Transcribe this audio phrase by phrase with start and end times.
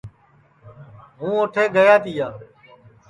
[1.19, 2.27] ہُوں اُوٹھے گَیا تِیا